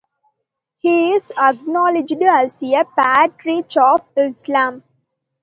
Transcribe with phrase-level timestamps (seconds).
[0.79, 4.81] He is acknowledged as a patriarch of Islam.